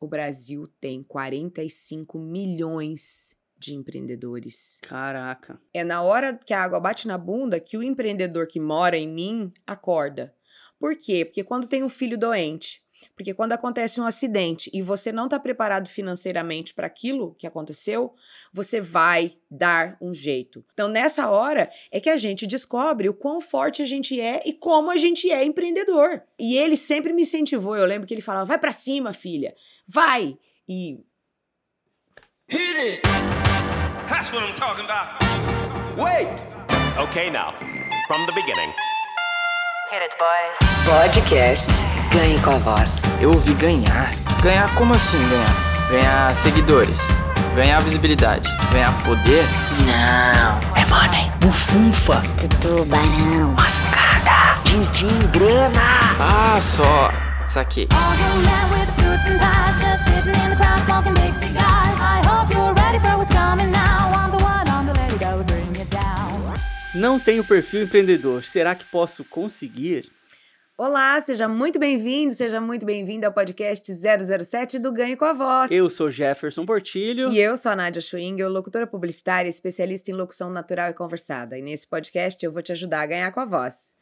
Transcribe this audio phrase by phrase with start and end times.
[0.00, 4.78] o Brasil tem 45 milhões de empreendedores.
[4.80, 5.60] Caraca.
[5.72, 9.06] É na hora que a água bate na bunda que o empreendedor que mora em
[9.06, 10.34] mim acorda.
[10.78, 11.26] Por quê?
[11.26, 12.82] Porque quando tem um filho doente,
[13.14, 18.14] porque quando acontece um acidente e você não está preparado financeiramente para aquilo que aconteceu,
[18.52, 20.64] você vai dar um jeito.
[20.72, 24.52] Então, nessa hora é que a gente descobre o quão forte a gente é e
[24.52, 26.22] como a gente é empreendedor.
[26.38, 27.76] E ele sempre me incentivou.
[27.76, 29.54] Eu lembro que ele falava: vai para cima, filha,
[29.86, 30.38] vai.
[30.68, 30.98] E.
[32.48, 33.02] Hit it!
[34.08, 35.22] That's what I'm talking about.
[35.96, 36.42] Wait!
[36.98, 37.52] Okay, now,
[38.08, 38.72] from the beginning.
[40.84, 41.68] Podcast
[42.12, 43.02] Ganhe com a Voz.
[43.20, 44.12] Eu ouvi ganhar.
[44.40, 45.90] Ganhar como assim ganhar?
[45.90, 47.00] Ganhar seguidores.
[47.56, 48.48] Ganhar visibilidade.
[48.70, 49.44] Ganhar poder?
[49.84, 51.32] Não, é money.
[51.40, 52.22] Bufunfa.
[52.60, 53.52] Tubarão.
[53.58, 54.60] Mascada.
[54.62, 55.80] Din-din, grana.
[56.20, 57.10] Ah, só.
[57.44, 57.88] Saquei.
[57.92, 58.20] All
[66.94, 68.44] Não tenho perfil empreendedor.
[68.44, 70.10] Será que posso conseguir?
[70.76, 75.70] Olá, seja muito bem-vindo, seja muito bem-vindo ao podcast 007 do Ganho com a Voz.
[75.70, 77.30] Eu sou Jefferson Portilho.
[77.30, 81.56] E eu sou a Nádia Schwingel, locutora publicitária, especialista em locução natural e conversada.
[81.56, 83.94] E nesse podcast eu vou te ajudar a ganhar com a voz.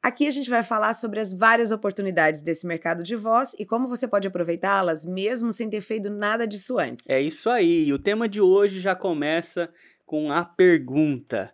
[0.00, 3.88] Aqui a gente vai falar sobre as várias oportunidades desse mercado de voz e como
[3.88, 7.10] você pode aproveitá-las mesmo sem ter feito nada disso antes.
[7.10, 7.86] É isso aí.
[7.86, 9.68] E o tema de hoje já começa
[10.06, 11.52] com a pergunta.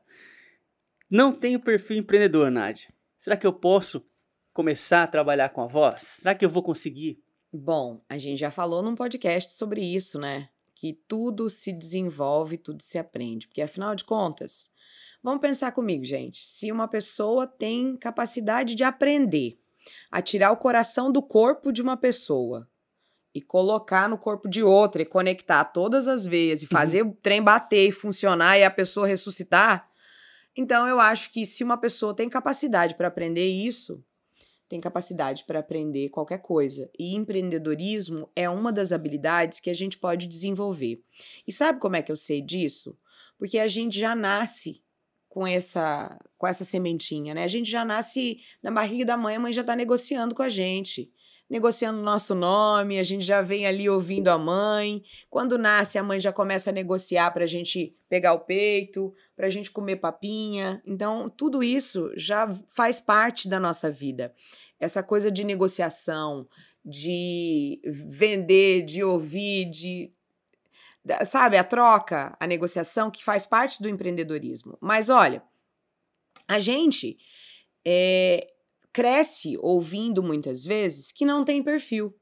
[1.10, 2.88] Não tenho perfil empreendedor, Nádia.
[3.19, 4.05] Será que eu posso
[4.52, 6.02] começar a trabalhar com a voz?
[6.20, 7.22] Será que eu vou conseguir?
[7.52, 10.48] Bom, a gente já falou num podcast sobre isso, né?
[10.74, 13.46] Que tudo se desenvolve, tudo se aprende.
[13.46, 14.70] Porque afinal de contas,
[15.22, 16.38] vamos pensar comigo, gente.
[16.38, 19.58] Se uma pessoa tem capacidade de aprender
[20.11, 22.68] a tirar o coração do corpo de uma pessoa
[23.34, 27.42] e colocar no corpo de outra e conectar todas as veias e fazer o trem
[27.42, 29.89] bater e funcionar e a pessoa ressuscitar,
[30.56, 34.05] então eu acho que se uma pessoa tem capacidade para aprender isso,
[34.68, 36.90] tem capacidade para aprender qualquer coisa.
[36.98, 41.02] E empreendedorismo é uma das habilidades que a gente pode desenvolver.
[41.46, 42.96] E sabe como é que eu sei disso?
[43.39, 44.83] Porque a gente já nasce
[45.28, 47.45] com essa com essa sementinha, né?
[47.45, 50.48] A gente já nasce na barriga da mãe, a mãe já está negociando com a
[50.48, 51.11] gente.
[51.54, 55.04] Negociando nosso nome, a gente já vem ali ouvindo a mãe.
[55.30, 59.46] Quando nasce, a mãe já começa a negociar para a gente pegar o peito, para
[59.46, 60.82] a gente comer papinha.
[60.84, 64.34] Então, tudo isso já faz parte da nossa vida.
[64.80, 66.48] Essa coisa de negociação,
[66.84, 70.12] de vender, de ouvir, de.
[71.24, 74.76] Sabe, a troca, a negociação, que faz parte do empreendedorismo.
[74.80, 75.40] Mas olha,
[76.48, 77.16] a gente
[77.86, 78.53] é,
[78.94, 82.14] cresce ouvindo muitas vezes que não tem perfil.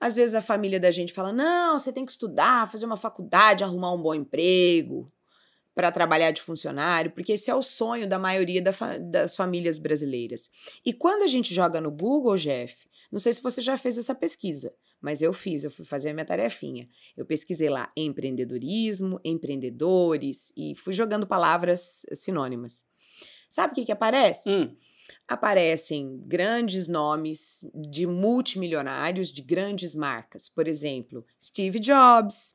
[0.00, 3.62] Às vezes a família da gente fala: não, você tem que estudar, fazer uma faculdade,
[3.62, 5.12] arrumar um bom emprego
[5.74, 9.78] para trabalhar de funcionário, porque esse é o sonho da maioria da fa das famílias
[9.78, 10.50] brasileiras.
[10.84, 12.76] E quando a gente joga no Google, Jeff,
[13.12, 16.14] não sei se você já fez essa pesquisa, mas eu fiz, eu fui fazer a
[16.14, 16.88] minha tarefinha.
[17.16, 22.84] Eu pesquisei lá empreendedorismo, empreendedores e fui jogando palavras sinônimas.
[23.48, 24.50] Sabe o que, que aparece?
[24.50, 24.74] Hum.
[25.26, 30.48] Aparecem grandes nomes de multimilionários de grandes marcas.
[30.48, 32.54] Por exemplo, Steve Jobs,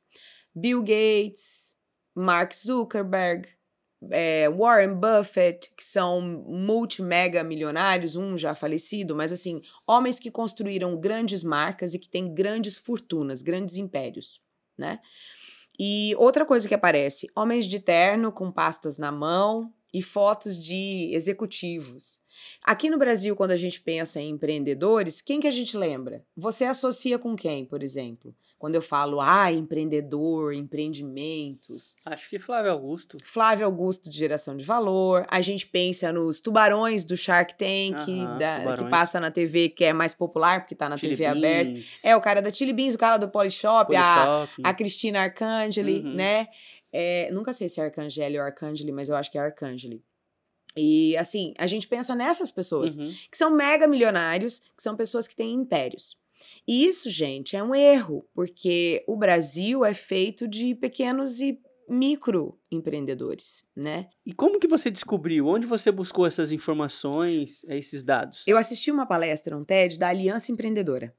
[0.56, 1.74] Bill Gates,
[2.16, 3.48] Mark Zuckerberg,
[4.12, 11.00] é, Warren Buffett, que são multi-mega milionários, um já falecido, mas assim, homens que construíram
[11.00, 14.42] grandes marcas e que têm grandes fortunas, grandes impérios,
[14.78, 15.00] né?
[15.80, 21.12] E outra coisa que aparece: homens de terno com pastas na mão e fotos de
[21.14, 22.20] executivos.
[22.64, 26.24] Aqui no Brasil, quando a gente pensa em empreendedores, quem que a gente lembra?
[26.36, 28.34] Você associa com quem, por exemplo?
[28.58, 31.96] Quando eu falo, ah, empreendedor, empreendimentos.
[32.06, 33.18] Acho que Flávio Augusto.
[33.24, 35.26] Flávio Augusto de geração de valor.
[35.30, 39.84] A gente pensa nos tubarões do Shark Tank, Aham, da- que passa na TV, que
[39.84, 41.72] é mais popular, porque tá na Chili TV aberta.
[41.74, 44.62] Beans, É o cara da Chili Beans, o cara do Polishop, a, Polishop.
[44.64, 46.14] a Cristina Arcangeli, Uhum.
[46.16, 46.48] né?
[46.92, 50.02] É, nunca sei se é Arcangeli ou Arcangeli, mas eu acho que é Arcangeli.
[50.76, 53.14] E assim, a gente pensa nessas pessoas Uhum.
[53.32, 56.18] que são mega milionários, que são pessoas que têm impérios.
[56.68, 62.58] E isso, gente, é um erro, porque o Brasil é feito de pequenos e micro
[62.72, 64.08] empreendedores, né?
[64.26, 65.48] E como que você descobriu?
[65.48, 68.44] Onde você buscou essas informações, esses dados?
[68.48, 71.14] Eu assisti uma palestra, um TED, da Aliança Empreendedora.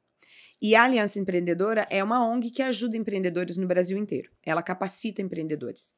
[0.61, 4.31] E a Aliança Empreendedora é uma ONG que ajuda empreendedores no Brasil inteiro.
[4.45, 5.95] Ela capacita empreendedores.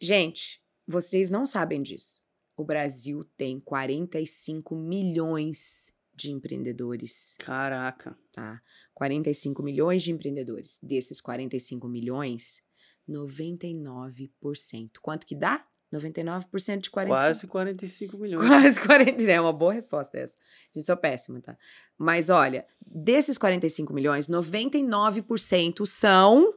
[0.00, 2.21] Gente, vocês não sabem disso.
[2.56, 8.16] O Brasil tem 45 milhões de empreendedores, Caraca.
[8.30, 8.60] tá?
[8.94, 10.78] 45 milhões de empreendedores.
[10.82, 12.62] Desses 45 milhões,
[13.08, 14.98] 99%.
[15.00, 15.66] Quanto que dá?
[15.92, 17.06] 99% de 45.
[17.06, 18.46] Quase 45 milhões.
[18.48, 19.22] Quase 40.
[19.24, 20.34] É uma boa resposta essa.
[20.74, 21.56] Gente, sou péssima, tá?
[21.98, 26.54] Mas olha, desses 45 milhões, 99% são,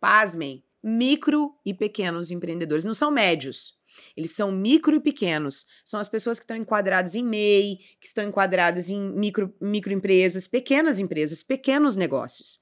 [0.00, 2.84] pasmem, micro e pequenos empreendedores.
[2.84, 3.78] Não são médios.
[4.16, 5.66] Eles são micro e pequenos.
[5.84, 10.98] São as pessoas que estão enquadradas em MEI, que estão enquadradas em micro, microempresas, pequenas
[10.98, 12.60] empresas, pequenos negócios.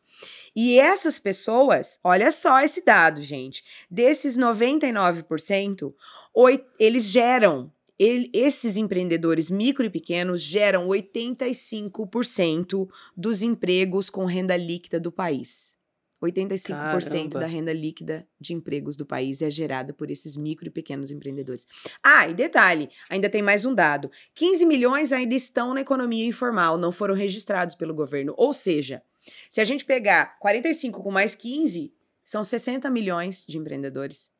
[0.55, 3.64] E essas pessoas, olha só esse dado, gente.
[3.90, 5.94] Desses 99%,
[6.34, 14.56] oi- eles geram, ele- esses empreendedores micro e pequenos geram 85% dos empregos com renda
[14.56, 15.75] líquida do país.
[16.22, 17.40] 85% Caramba.
[17.40, 21.66] da renda líquida de empregos do país é gerada por esses micro e pequenos empreendedores.
[22.02, 24.10] Ah, e detalhe, ainda tem mais um dado.
[24.34, 28.34] 15 milhões ainda estão na economia informal, não foram registrados pelo governo.
[28.36, 29.02] Ou seja,
[29.50, 31.92] se a gente pegar 45 com mais 15,
[32.22, 34.30] são 60 milhões de empreendedores.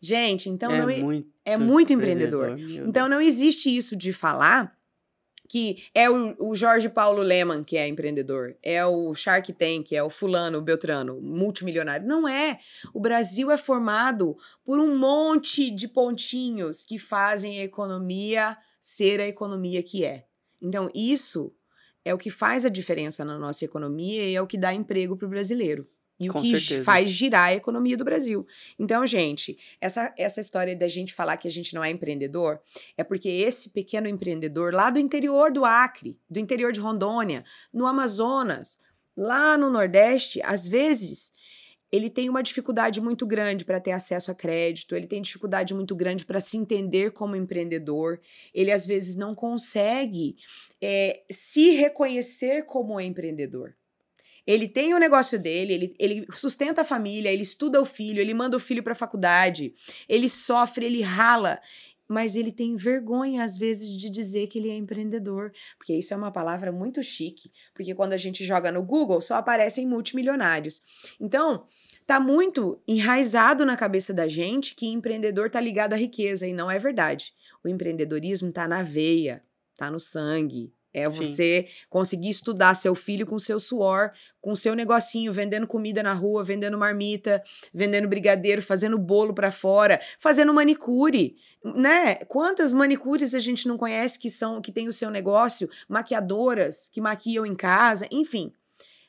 [0.00, 2.56] Gente, então é não muito, é muito empreendedor.
[2.56, 4.77] meu Então não existe isso de falar
[5.48, 10.02] que é o, o Jorge Paulo Leman que é empreendedor, é o Shark Tank, é
[10.02, 12.06] o fulano, o Beltrano, multimilionário.
[12.06, 12.58] Não é.
[12.92, 19.26] O Brasil é formado por um monte de pontinhos que fazem a economia ser a
[19.26, 20.26] economia que é.
[20.60, 21.54] Então isso
[22.04, 25.16] é o que faz a diferença na nossa economia e é o que dá emprego
[25.16, 25.86] para o brasileiro.
[26.20, 26.84] E Com o que certeza.
[26.84, 28.46] faz girar a economia do Brasil.
[28.78, 32.60] Então, gente, essa, essa história da gente falar que a gente não é empreendedor
[32.96, 37.86] é porque esse pequeno empreendedor lá do interior do Acre, do interior de Rondônia, no
[37.86, 38.80] Amazonas,
[39.16, 41.30] lá no Nordeste, às vezes
[41.90, 45.96] ele tem uma dificuldade muito grande para ter acesso a crédito, ele tem dificuldade muito
[45.96, 48.20] grande para se entender como empreendedor,
[48.52, 50.36] ele às vezes não consegue
[50.82, 53.74] eh, se reconhecer como empreendedor.
[54.48, 58.32] Ele tem o negócio dele, ele, ele sustenta a família, ele estuda o filho, ele
[58.32, 59.74] manda o filho para a faculdade,
[60.08, 61.60] ele sofre, ele rala,
[62.08, 66.16] mas ele tem vergonha às vezes de dizer que ele é empreendedor, porque isso é
[66.16, 70.82] uma palavra muito chique, porque quando a gente joga no Google só aparecem multimilionários.
[71.20, 71.66] Então,
[72.06, 76.70] tá muito enraizado na cabeça da gente que empreendedor tá ligado à riqueza e não
[76.70, 77.34] é verdade.
[77.62, 79.44] O empreendedorismo tá na veia,
[79.76, 80.72] tá no sangue.
[80.98, 81.24] É Sim.
[81.24, 86.44] você conseguir estudar seu filho com seu suor, com seu negocinho, vendendo comida na rua,
[86.44, 87.42] vendendo marmita,
[87.72, 92.16] vendendo brigadeiro, fazendo bolo pra fora, fazendo manicure, né?
[92.26, 97.00] Quantas manicures a gente não conhece que são que tem o seu negócio, maquiadoras que
[97.00, 98.52] maquiam em casa, enfim,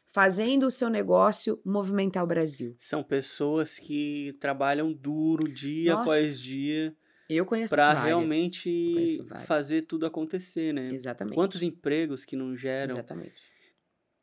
[0.08, 2.76] fazendo o seu negócio movimentar o Brasil.
[2.80, 6.96] São pessoas que trabalham duro dia Nossa, após dia
[7.30, 10.90] Eu conheço para realmente Conheço fazer tudo acontecer, né?
[10.92, 11.36] Exatamente.
[11.36, 12.96] Quantos empregos que não geram?
[12.96, 13.34] Exatamente.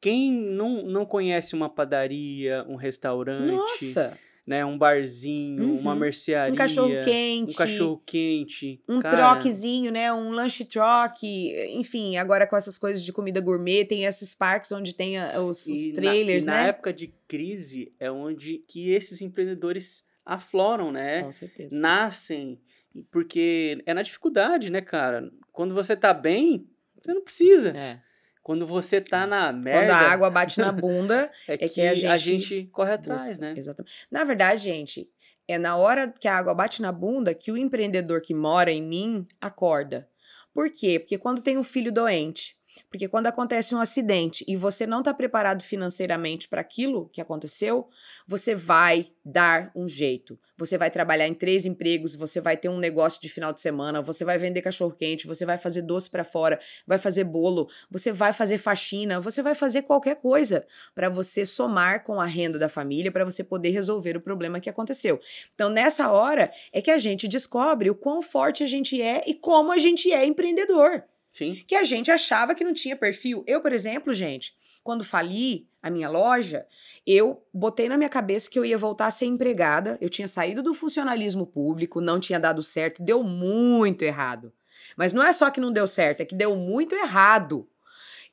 [0.01, 5.99] Quem não, não conhece uma padaria, um restaurante, Nossa, né, um barzinho, uma Uhum.
[6.01, 10.13] mercearia, um cachorro quente, um cachorro quente, um cara, troquezinho, né?
[10.13, 14.93] Um lanche troque, enfim, agora com essas coisas de comida gourmet, tem esses parques onde
[14.93, 16.69] tem a- os, os na- trailers, na, né?
[16.69, 21.23] época de crise é onde que esses empreendedores afloram, né?
[21.23, 21.77] Com certeza.
[21.81, 22.61] Nascem,
[23.11, 25.31] porque é na dificuldade, né, cara?
[25.53, 26.69] Quando você tá bem,
[27.01, 27.71] você não precisa.
[27.71, 28.01] É.
[28.43, 31.81] Quando você tá na Quando merda, a água bate na bunda, é, é que, que
[31.81, 33.41] a a gente gente corre atrás, busca.
[33.41, 33.55] né?
[33.57, 34.07] Exatamente.
[34.11, 35.09] Na verdade, gente,
[35.49, 38.83] é na hora que a água bate na bunda que o empreendedor que mora em
[38.83, 40.09] mim acorda.
[40.55, 40.99] Por quê?
[40.99, 42.57] Porque quando tem um filho doente,
[42.89, 47.89] porque quando acontece um acidente e você não está preparado financeiramente para aquilo que aconteceu,
[48.27, 50.39] você vai dar um jeito.
[50.59, 54.01] Você vai trabalhar em três empregos, você vai ter um negócio de final de semana,
[54.01, 58.11] você vai vender cachorro quente, você vai fazer doce para fora, vai fazer bolo, você
[58.11, 62.69] vai fazer faxina, você vai fazer qualquer coisa para você somar com a renda da
[62.69, 65.21] família para você poder resolver o problema que aconteceu.
[65.55, 69.35] Então, nessa hora é que a gente descobre o quão forte a gente é e
[69.35, 71.05] como a gente é empreendedor
[71.37, 71.63] Sim.
[71.67, 73.45] que a gente achava que não tinha perfil.
[73.47, 76.67] Eu, por exemplo, gente, quando fali a minha loja,
[77.07, 79.99] eu botei na minha cabeça que eu ia voltar a ser empregada.
[80.01, 84.51] Eu tinha saído do funcionalismo público, não tinha dado certo, deu muito errado.
[84.97, 87.69] Mas não é só que não deu certo, é que deu muito errado.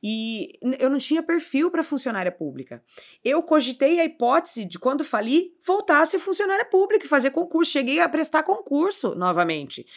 [0.05, 2.83] E eu não tinha perfil para funcionária pública.
[3.23, 7.71] Eu cogitei a hipótese de, quando fali, voltar a ser funcionária pública e fazer concurso.
[7.71, 9.87] Cheguei a prestar concurso novamente.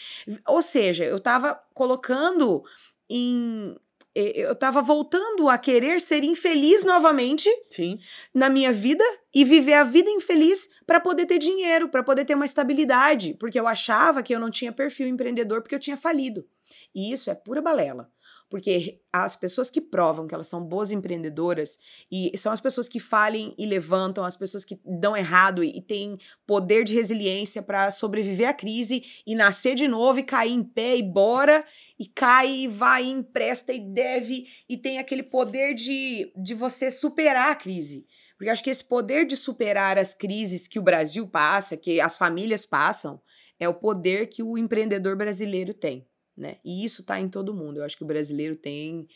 [0.47, 2.65] Ou seja, eu estava colocando
[3.09, 3.75] em.
[4.15, 7.99] Eu estava voltando a querer ser infeliz novamente Sim.
[8.33, 12.35] na minha vida e viver a vida infeliz para poder ter dinheiro, para poder ter
[12.35, 16.49] uma estabilidade, porque eu achava que eu não tinha perfil empreendedor porque eu tinha falido.
[16.95, 18.11] E isso é pura balela.
[18.49, 21.79] Porque as pessoas que provam que elas são boas empreendedoras
[22.11, 25.83] e são as pessoas que falem e levantam, as pessoas que dão errado e, e
[25.83, 30.63] têm poder de resiliência para sobreviver à crise e nascer de novo e cair em
[30.63, 31.65] pé e bora
[31.99, 36.91] e cai e vai e empresta e deve e tem aquele poder de, de você
[36.91, 38.07] superar a crise.
[38.37, 42.17] Porque acho que esse poder de superar as crises que o Brasil passa, que as
[42.17, 43.21] famílias passam,
[43.59, 46.07] é o poder que o empreendedor brasileiro tem,
[46.37, 46.57] né?
[46.65, 47.79] E isso tá em todo mundo.
[47.79, 49.07] Eu acho que o brasileiro tem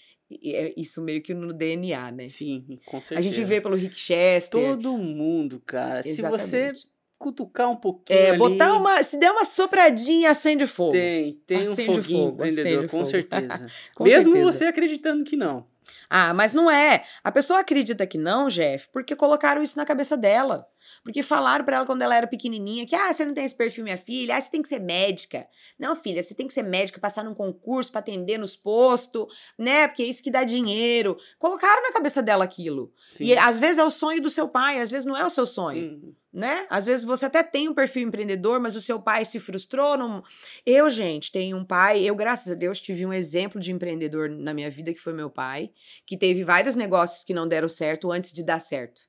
[0.45, 2.29] é isso meio que no DNA, né?
[2.29, 3.19] Sim, com certeza.
[3.19, 4.61] A gente vê pelo Rick Chester.
[4.77, 6.03] Todo mundo, cara.
[6.05, 6.89] Se você Exatamente.
[7.19, 9.03] cutucar um pouquinho É, ali, botar uma.
[9.03, 10.93] Se der uma sopradinha, acende fogo.
[10.93, 13.07] Tem, tem um Acende foguinho fogo, acende com fogo.
[13.07, 13.67] certeza.
[13.95, 14.53] Com Mesmo certeza.
[14.53, 15.67] você acreditando que não.
[16.09, 17.05] Ah, mas não é.
[17.23, 20.67] A pessoa acredita que não, Jeff, porque colocaram isso na cabeça dela.
[21.03, 23.85] Porque falaram pra ela quando ela era pequenininha que, ah, você não tem esse perfil,
[23.85, 25.47] minha filha, ah, você tem que ser médica.
[25.79, 29.27] Não, filha, você tem que ser médica, passar num concurso pra atender nos postos,
[29.59, 29.89] né?
[29.89, 31.17] Porque é isso que dá dinheiro.
[31.39, 32.93] Colocaram na cabeça dela aquilo.
[33.13, 33.25] Sim.
[33.25, 35.47] E às vezes é o sonho do seu pai, às vezes não é o seu
[35.47, 36.67] sonho Hum, né?
[36.71, 39.97] Às vezes você até tem um perfil empreendedor, mas o seu pai se frustrou.
[39.97, 40.23] Não...
[40.65, 42.03] Eu, gente, tenho um pai.
[42.03, 45.31] Eu, graças a Deus, tive um exemplo de empreendedor na minha vida, que foi meu
[45.31, 45.70] pai,
[46.07, 49.03] que teve vários negócios que não deram certo antes de dar certo.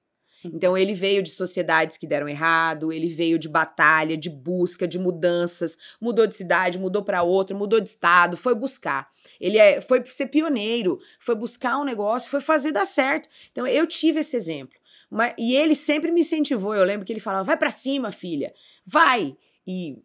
[0.44, 4.98] Então, ele veio de sociedades que deram errado, ele veio de batalha, de busca, de
[4.98, 9.08] mudanças, mudou de cidade, mudou para outra, mudou de estado, foi buscar.
[9.40, 13.30] Ele é, foi ser pioneiro, foi buscar um negócio, foi fazer dar certo.
[13.52, 14.80] Então, eu tive esse exemplo.
[15.12, 16.74] Mas, e ele sempre me incentivou.
[16.74, 18.52] Eu lembro que ele falava: vai pra cima, filha,
[18.86, 19.38] vai.
[19.68, 19.98] E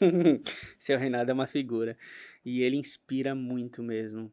[0.78, 1.96] Seu Reinaldo é uma figura.
[2.44, 4.32] E ele inspira muito mesmo.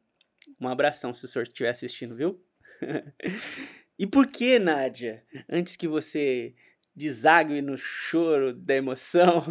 [0.64, 2.42] Um abração se o senhor estiver assistindo, viu?
[4.00, 5.22] e por que, Nádia?
[5.50, 6.56] Antes que você
[6.96, 9.42] desague no choro da emoção.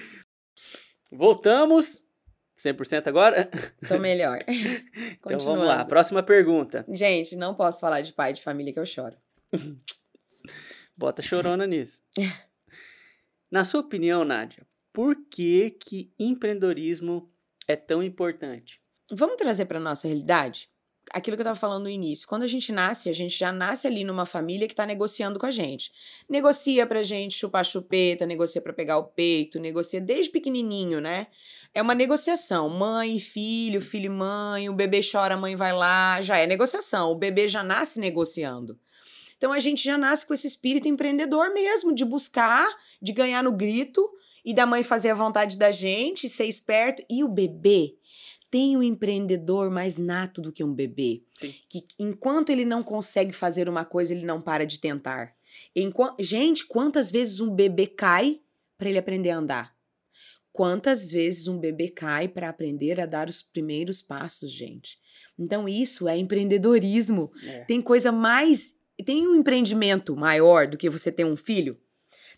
[1.10, 2.04] Voltamos.
[2.58, 3.50] 100% agora?
[3.88, 4.40] tô melhor.
[5.24, 5.84] Então vamos lá.
[5.84, 6.84] Próxima pergunta.
[6.88, 9.16] Gente, não posso falar de pai de família que eu choro.
[10.96, 12.02] Bota chorona nisso.
[13.50, 17.32] Na sua opinião, Nádia, por que que empreendedorismo
[17.66, 18.82] é tão importante?
[19.12, 20.70] Vamos trazer pra nossa realidade?
[21.12, 22.28] Aquilo que eu tava falando no início.
[22.28, 25.46] Quando a gente nasce, a gente já nasce ali numa família que tá negociando com
[25.46, 25.90] a gente.
[26.28, 31.26] Negocia pra gente chupar chupeta, negocia pra pegar o peito, negocia desde pequenininho, né?
[31.74, 32.68] É uma negociação.
[32.68, 36.46] Mãe e filho, filho e mãe, o bebê chora, a mãe vai lá, já é
[36.46, 37.10] negociação.
[37.10, 38.78] O bebê já nasce negociando.
[39.36, 42.68] Então a gente já nasce com esse espírito empreendedor mesmo, de buscar,
[43.02, 44.08] de ganhar no grito
[44.44, 47.02] e da mãe fazer a vontade da gente, ser esperto.
[47.10, 47.96] E o bebê
[48.50, 51.22] tem um empreendedor mais nato do que um bebê.
[51.36, 51.54] Sim.
[51.68, 55.34] Que enquanto ele não consegue fazer uma coisa, ele não para de tentar.
[56.18, 58.40] Gente, quantas vezes um bebê cai
[58.76, 59.76] para ele aprender a andar?
[60.52, 64.98] Quantas vezes um bebê cai para aprender a dar os primeiros passos, gente?
[65.38, 67.30] Então, isso é empreendedorismo.
[67.44, 67.60] É.
[67.60, 68.74] Tem coisa mais.
[69.04, 71.78] Tem um empreendimento maior do que você ter um filho?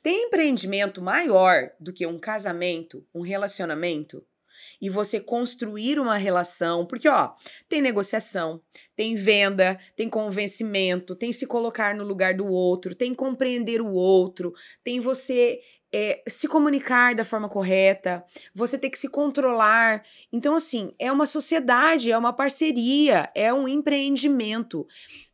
[0.03, 4.25] Tem empreendimento maior do que um casamento, um relacionamento?
[4.83, 7.31] E você construir uma relação, porque ó,
[7.69, 8.61] tem negociação,
[8.97, 14.53] tem venda, tem convencimento, tem se colocar no lugar do outro, tem compreender o outro,
[14.83, 15.61] tem você
[15.93, 18.25] é, se comunicar da forma correta,
[18.55, 20.03] você tem que se controlar.
[20.33, 24.87] Então, assim, é uma sociedade, é uma parceria, é um empreendimento.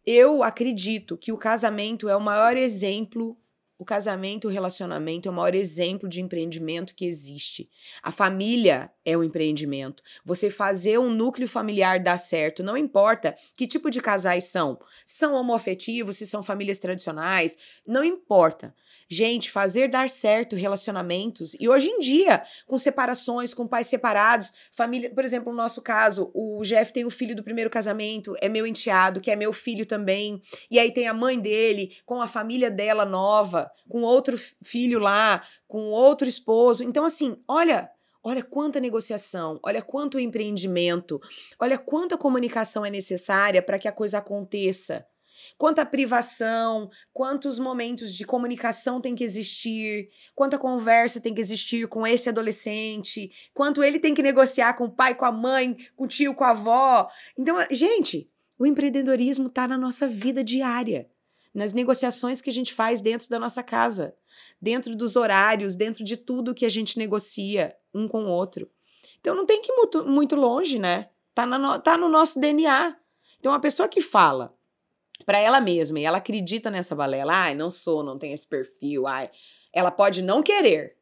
[0.04, 3.38] Eu acredito que o casamento é o maior exemplo.
[3.78, 7.70] O casamento, o relacionamento é o maior exemplo de empreendimento que existe.
[8.02, 10.02] A família é um empreendimento.
[10.24, 14.80] Você fazer um núcleo familiar dar certo, não importa que tipo de casais são.
[15.06, 17.56] Se são homoafetivos, se são famílias tradicionais,
[17.86, 18.74] não importa.
[19.08, 25.08] Gente, fazer dar certo relacionamentos, e hoje em dia, com separações, com pais separados, família,
[25.08, 28.66] por exemplo, no nosso caso, o Jeff tem o filho do primeiro casamento, é meu
[28.66, 32.70] enteado, que é meu filho também, e aí tem a mãe dele, com a família
[32.70, 36.82] dela nova, com outro filho lá, com outro esposo.
[36.82, 37.90] Então, assim, olha.
[38.20, 41.20] Olha quanta negociação, olha quanto empreendimento,
[41.58, 45.06] olha quanta comunicação é necessária para que a coisa aconteça.
[45.56, 52.06] Quanta privação, quantos momentos de comunicação tem que existir, quanta conversa tem que existir com
[52.06, 56.08] esse adolescente, quanto ele tem que negociar com o pai, com a mãe, com o
[56.08, 57.08] tio, com a avó.
[57.36, 61.08] Então, gente, o empreendedorismo está na nossa vida diária,
[61.54, 64.14] nas negociações que a gente faz dentro da nossa casa,
[64.60, 68.70] dentro dos horários, dentro de tudo que a gente negocia um com o outro.
[69.20, 71.08] Então não tem que ir muito, muito longe, né?
[71.34, 72.96] Tá, no- tá no nosso DNA.
[73.40, 74.54] Então a pessoa que fala
[75.26, 79.06] para ela mesma e ela acredita nessa balela, ai, não sou, não tenho esse perfil,
[79.06, 79.30] ai,
[79.72, 80.96] ela pode não querer,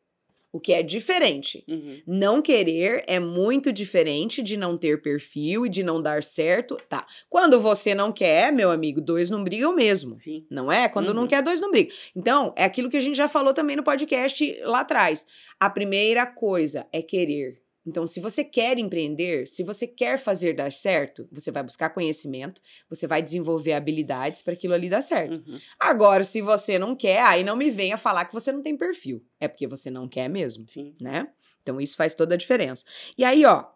[0.53, 1.65] o que é diferente.
[1.69, 2.00] Uhum.
[2.07, 6.79] Não querer é muito diferente de não ter perfil e de não dar certo.
[6.88, 7.07] Tá.
[7.29, 10.19] Quando você não quer, meu amigo, dois não brigam mesmo.
[10.19, 10.47] Sim.
[10.50, 10.88] Não é?
[10.88, 11.29] Quando não Uhum.
[11.29, 11.95] quer, dois não brigam.
[12.15, 15.26] Então, é aquilo que a gente já falou também no podcast lá atrás.
[15.61, 17.61] A primeira coisa é querer.
[17.87, 22.61] Então, se você quer empreender, se você quer fazer dar certo, você vai buscar conhecimento,
[22.90, 25.38] você vai desenvolver habilidades para aquilo ali dar certo.
[25.49, 25.59] Uhum.
[25.78, 29.25] Agora, se você não quer, aí não me venha falar que você não tem perfil.
[29.38, 30.97] É porque você não quer mesmo Sim.
[31.00, 31.28] né?
[31.62, 32.85] Então isso faz toda a diferença.
[33.16, 33.66] E aí, ó,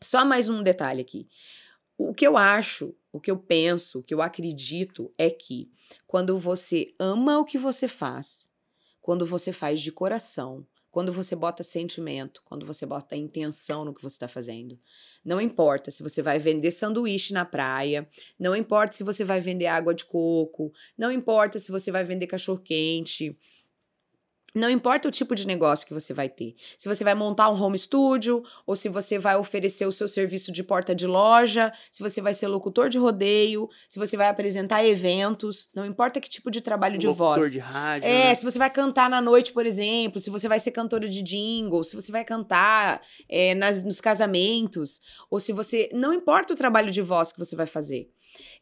[0.00, 1.28] só mais um detalhe aqui.
[1.96, 5.70] O que eu acho, o que eu penso, o que eu acredito é que
[6.06, 8.48] quando você ama o que você faz,
[9.00, 14.00] quando você faz de coração, quando você bota sentimento, quando você bota intenção no que
[14.00, 14.78] você está fazendo,
[15.24, 18.08] não importa se você vai vender sanduíche na praia,
[18.38, 22.28] não importa se você vai vender água de coco, não importa se você vai vender
[22.28, 23.36] cachorro quente,
[24.54, 26.54] não importa o tipo de negócio que você vai ter.
[26.78, 30.52] Se você vai montar um home studio, ou se você vai oferecer o seu serviço
[30.52, 34.84] de porta de loja, se você vai ser locutor de rodeio, se você vai apresentar
[34.84, 37.52] eventos, não importa que tipo de trabalho de Locutor voz.
[37.52, 38.06] de rádio.
[38.06, 38.34] É, né?
[38.34, 41.82] se você vai cantar na noite, por exemplo, se você vai ser cantora de jingle,
[41.82, 45.88] se você vai cantar é, nas, nos casamentos, ou se você.
[45.92, 48.08] Não importa o trabalho de voz que você vai fazer.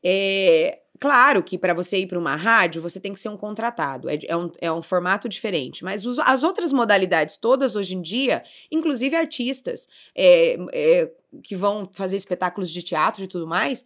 [0.03, 4.09] É, claro que para você ir para uma rádio, você tem que ser um contratado.
[4.09, 5.85] É, é um, é um formato diferente.
[5.85, 11.11] Mas os- as outras modalidades todas hoje em dia, inclusive artistas é, é,
[11.43, 13.85] que vão fazer espetáculos de teatro e tudo mais.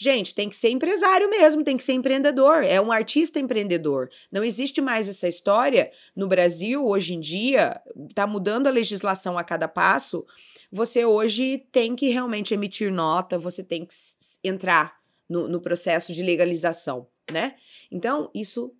[0.00, 2.62] Gente, tem que ser empresário mesmo, tem que ser empreendedor.
[2.62, 4.08] É um artista empreendedor.
[4.30, 7.80] Não existe mais essa história no Brasil hoje em dia.
[8.14, 10.24] Tá mudando a legislação a cada passo.
[10.70, 13.94] Você hoje tem que realmente emitir nota, você tem que
[14.44, 14.97] entrar
[15.28, 17.56] no, no processo de legalização, né?
[17.90, 18.74] Então, isso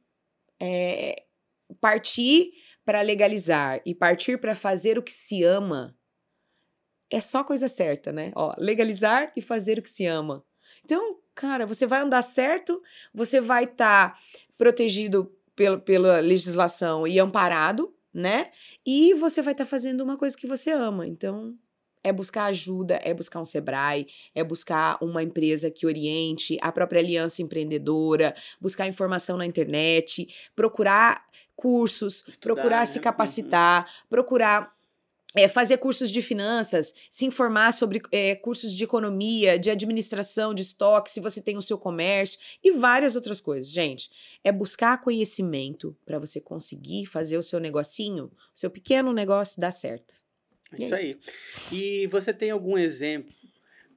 [0.60, 1.24] é
[1.80, 2.52] partir
[2.84, 5.94] para legalizar e partir para fazer o que se ama
[7.10, 8.32] é só coisa certa, né?
[8.34, 10.44] Ó, legalizar e fazer o que se ama.
[10.84, 14.18] Então, cara, você vai andar certo, você vai estar
[14.56, 18.50] protegido pela, pela legislação e amparado, né?
[18.86, 21.06] E você vai estar fazendo uma coisa que você ama.
[21.06, 21.56] Então,
[22.02, 27.00] é buscar ajuda, é buscar um Sebrae, é buscar uma empresa que oriente, a própria
[27.00, 32.86] aliança empreendedora, buscar informação na internet, procurar cursos, Estudar, procurar né?
[32.86, 33.04] se Uhum.
[33.04, 34.78] capacitar, procurar
[35.34, 40.62] é, fazer cursos de finanças, se informar sobre é, cursos de economia, de administração, de
[40.62, 43.70] estoque, se você tem o seu comércio e várias outras coisas.
[43.70, 44.10] Gente,
[44.42, 49.70] é buscar conhecimento para você conseguir fazer o seu negocinho, o seu pequeno negócio dar
[49.70, 50.14] certo.
[50.72, 51.18] É Isso aí.
[51.72, 53.32] E você tem algum exemplo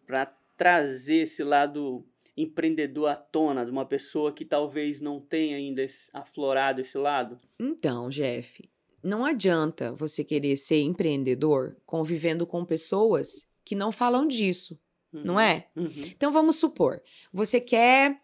[0.05, 0.25] para
[0.57, 2.05] trazer esse lado
[2.35, 7.39] empreendedor à tona de uma pessoa que talvez não tenha ainda aflorado esse lado?
[7.59, 8.69] Então, Jeff,
[9.03, 14.79] não adianta você querer ser empreendedor convivendo com pessoas que não falam disso,
[15.11, 15.67] não é?
[15.75, 15.91] Uhum.
[16.05, 17.01] Então vamos supor,
[17.33, 18.19] você quer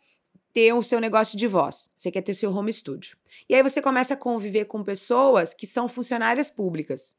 [0.53, 3.17] ter o seu negócio de voz, você quer ter seu home studio.
[3.47, 7.15] E aí você começa a conviver com pessoas que são funcionárias públicas,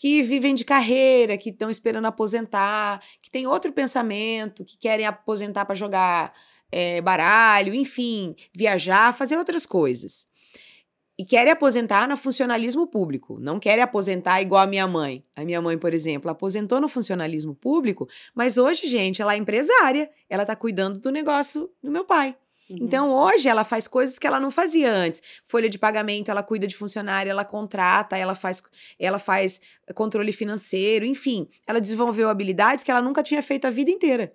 [0.00, 5.66] que vivem de carreira, que estão esperando aposentar, que têm outro pensamento, que querem aposentar
[5.66, 6.32] para jogar
[6.72, 10.26] eh, baralho, enfim, viajar, fazer outras coisas.
[11.18, 15.22] E querem aposentar no funcionalismo público, não querem aposentar igual a minha mãe.
[15.36, 20.10] A minha mãe, por exemplo, aposentou no funcionalismo público, mas hoje, gente, ela é empresária,
[20.30, 22.34] ela tá cuidando do negócio do meu pai.
[22.70, 22.78] Uhum.
[22.80, 25.20] Então, hoje, ela faz coisas que ela não fazia antes.
[25.44, 28.62] Folha de pagamento, ela cuida de funcionário, ela contrata, ela faz,
[28.98, 29.60] ela faz
[29.94, 31.48] controle financeiro, enfim.
[31.66, 34.32] Ela desenvolveu habilidades que ela nunca tinha feito a vida inteira.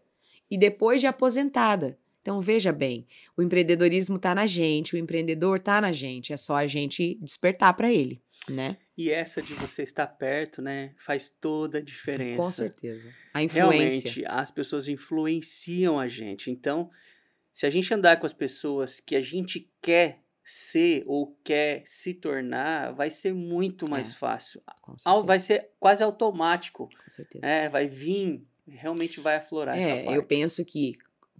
[0.51, 1.97] E depois de aposentada.
[2.21, 3.05] Então, veja bem,
[3.37, 7.71] o empreendedorismo tá na gente, o empreendedor tá na gente, é só a gente despertar
[7.75, 8.19] para ele,
[8.49, 8.77] né?
[8.97, 12.41] E essa de você estar perto, né, faz toda a diferença.
[12.41, 13.13] Com certeza.
[13.31, 14.09] A influência.
[14.09, 16.49] Realmente, as pessoas influenciam a gente.
[16.49, 16.89] Então,
[17.55, 22.13] se a gente andar com as pessoas que a gente quer ser ou quer se
[22.13, 24.17] tornar, vai ser muito mais É.
[24.17, 24.61] fácil.
[25.25, 26.87] Vai ser quase automático.
[27.03, 27.45] com certeza.
[27.45, 30.17] É, vai vir, realmente vai aflorar essa É, parte.
[30.17, 30.97] eu penso que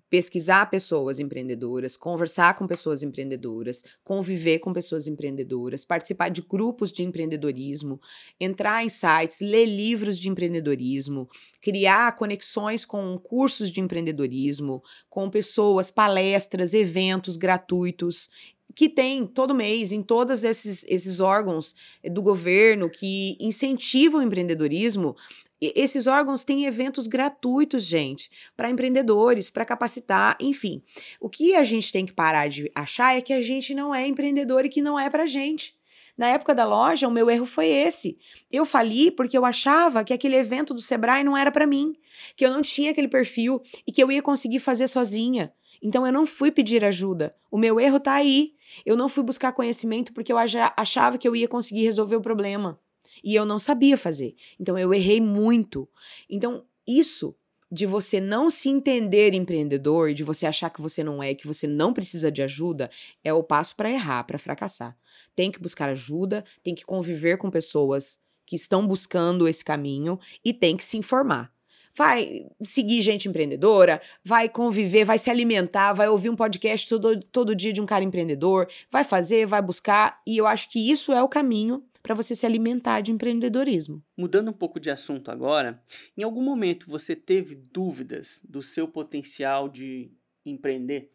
[0.10, 7.04] pesquisar pessoas empreendedoras, conversar com pessoas empreendedoras, conviver com pessoas empreendedoras, participar de grupos de
[7.04, 8.00] empreendedorismo,
[8.40, 11.28] entrar em sites, ler livros de empreendedorismo,
[11.62, 18.30] criar conexões com cursos de empreendedorismo, com pessoas, palestras, eventos gratuitos
[18.76, 24.24] que tem todo mês em todos esses, esses órgãos eh, do governo que incentivam o
[24.24, 25.16] empreendedorismo.
[25.62, 30.84] Esses órgãos têm eventos gratuitos, gente, para empreendedores, para capacitar, enfim.
[31.20, 34.06] O que a gente tem que parar de achar é que a gente não é
[34.06, 35.76] empreendedor e que não é pra gente.
[36.18, 38.18] Na época da loja, o meu erro foi esse.
[38.50, 41.96] Eu fali porque eu achava que aquele evento do Sebrae não era para mim,
[42.38, 45.54] que eu não tinha aquele perfil e que eu ia conseguir fazer sozinha.
[45.82, 47.36] Então eu não fui pedir ajuda.
[47.52, 48.54] O meu erro tá aí.
[48.86, 52.80] Eu não fui buscar conhecimento porque eu achava que eu ia conseguir resolver o problema.
[53.24, 54.36] E eu não sabia fazer.
[54.60, 55.88] Então eu errei muito.
[56.30, 57.36] Então isso
[57.72, 61.68] de você não se entender empreendedor, de você achar que você não é, que você
[61.68, 62.90] não precisa de ajuda,
[63.24, 64.96] é o passo para errar, para fracassar.
[65.36, 70.54] Tem que buscar ajuda, tem que conviver com pessoas que estão buscando esse caminho e
[70.54, 71.52] tem que se informar.
[71.98, 77.56] Vai seguir gente empreendedora, vai conviver, vai se alimentar, vai ouvir um podcast todo, todo
[77.56, 81.24] dia de um cara empreendedor, vai fazer, vai buscar, e eu acho que isso é
[81.24, 84.04] o caminho para você se alimentar de empreendedorismo.
[84.16, 85.84] Mudando um pouco de assunto agora,
[86.16, 90.12] em algum momento você teve dúvidas do seu potencial de
[90.46, 91.12] empreender?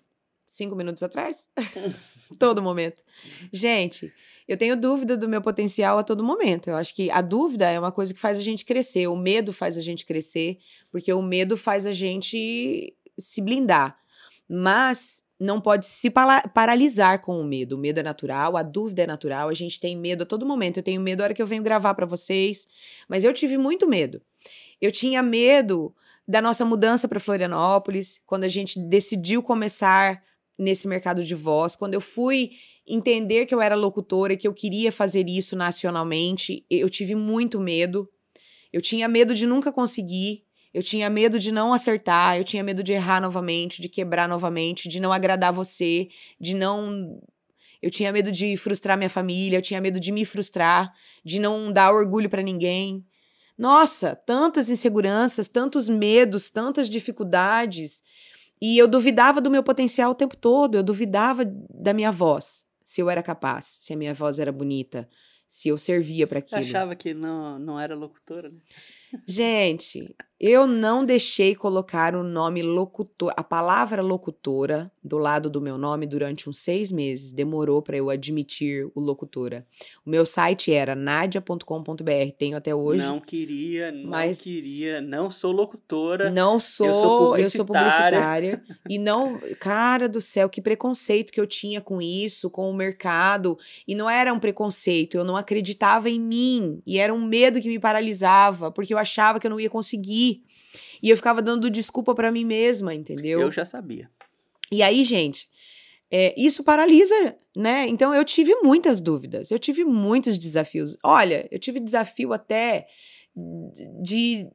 [0.50, 1.48] cinco minutos atrás?
[2.37, 3.05] todo momento.
[3.53, 4.12] Gente,
[4.48, 6.68] eu tenho dúvida do meu potencial a todo momento.
[6.68, 9.07] Eu acho que a dúvida é uma coisa que faz a gente crescer.
[9.07, 10.59] O medo faz a gente crescer,
[10.90, 13.96] porque o medo faz a gente se blindar.
[14.48, 17.76] Mas não pode se paralisar com o medo.
[17.76, 20.76] O medo é natural, a dúvida é natural, a gente tem medo a todo momento.
[20.76, 22.68] Eu tenho medo a hora que eu venho gravar para vocês,
[23.09, 24.20] mas eu tive muito medo.
[24.81, 25.94] Eu tinha medo
[26.29, 30.22] da nossa mudança para Florianópolis, quando a gente decidiu começar
[30.59, 32.50] nesse mercado de voz, quando eu fui
[32.87, 37.59] entender que eu era locutora e que eu queria fazer isso nacionalmente, eu tive muito
[37.59, 38.07] medo.
[38.70, 42.83] Eu tinha medo de nunca conseguir, eu tinha medo de não acertar, eu tinha medo
[42.83, 46.09] de errar novamente, de quebrar novamente, de não agradar você,
[46.40, 47.20] de não.
[47.83, 50.92] Eu tinha medo de frustrar minha família, eu tinha medo de me frustrar,
[51.24, 53.04] de não dar orgulho pra ninguém.
[53.56, 58.02] Nossa, tantas inseguranças, tantos medos, tantas dificuldades.
[58.61, 63.00] E eu duvidava do meu potencial o tempo todo, eu duvidava da minha voz, se
[63.00, 65.09] eu era capaz, se a minha voz era bonita,
[65.48, 66.70] se eu servia para Você aquilo.
[66.70, 68.61] achava que não, não era locutora, né?
[69.26, 75.76] Gente, eu não deixei colocar o nome locutor, a palavra locutora do lado do meu
[75.76, 77.31] nome durante uns seis meses.
[77.31, 79.66] Demorou para eu admitir o locutora.
[80.05, 83.05] O meu site era nadia.com.br, tenho até hoje.
[83.05, 86.31] Não queria, não mas- queria, não sou locutora.
[86.31, 88.18] Não sou, Eu sou eu sou publicitária.
[88.59, 88.62] publicitária.
[88.88, 93.59] e não, cara do céu, que preconceito que eu tinha com isso, com o mercado.
[93.87, 96.81] E não era um preconceito, eu não acreditava em mim.
[96.87, 100.30] E era um medo que me paralisava, porque eu achava que eu não ia conseguir.
[101.03, 103.40] E eu ficava dando desculpa pra mim mesma, entendeu?
[103.40, 104.11] Eu já sabia.
[104.71, 105.49] E aí, gente,
[106.11, 107.87] é, isso paralisa, né?
[107.88, 110.97] Então eu tive muitas dúvidas, eu tive muitos desafios.
[111.03, 112.87] Olha, eu tive desafio até
[114.03, 114.49] de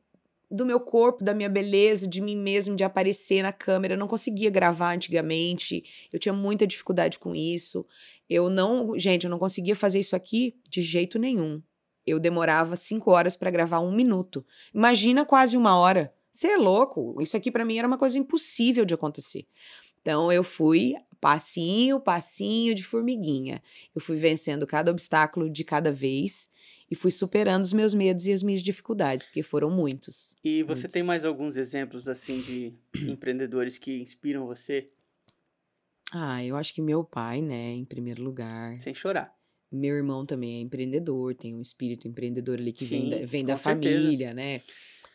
[0.50, 3.96] do meu corpo, da minha beleza, de mim mesmo, de aparecer na câmera.
[3.96, 5.84] Eu não conseguia gravar antigamente.
[6.14, 7.86] Eu tinha muita dificuldade com isso.
[8.30, 11.62] Eu não, gente, eu não conseguia fazer isso aqui de jeito nenhum.
[12.06, 14.46] Eu demorava cinco horas para gravar um minuto.
[14.74, 16.14] Imagina quase uma hora.
[16.32, 17.16] Você é louco?
[17.22, 19.48] Isso aqui para mim era uma coisa impossível de acontecer.
[20.02, 23.64] Então eu fui passinho, passinho de formiguinha.
[23.96, 26.50] Eu fui vencendo cada obstáculo de cada vez
[26.92, 30.36] e fui superando os meus medos e as minhas dificuldades, porque foram muitos.
[30.44, 30.92] E você Muitos.
[30.94, 32.74] tem mais alguns exemplos assim de
[33.10, 34.90] empreendedores que inspiram você
[36.12, 38.80] Ah, eu acho que meu pai, né, em primeiro lugar.
[38.80, 39.36] sem chorar?
[39.76, 43.46] Meu irmão também é empreendedor, tem um espírito empreendedor ali que vem da, Sim, vem
[43.46, 44.62] da família, né?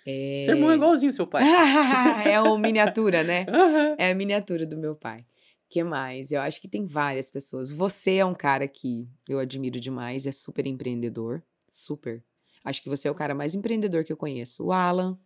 [0.07, 0.43] É...
[0.45, 1.43] Seu irmão é igualzinho ao seu pai.
[2.27, 3.47] é uma miniatura, né?
[3.49, 3.97] Aham.
[3.99, 5.25] É a miniatura do meu pai.
[5.69, 6.33] que mais?
[6.33, 7.71] Eu acho que tem várias pessoas.
[7.71, 11.43] Você é um cara que eu admiro demais, é super empreendedor.
[11.69, 12.23] Super.
[12.65, 14.67] Acho que você é o cara mais empreendedor que eu conheço.
[14.67, 15.19] O Alan,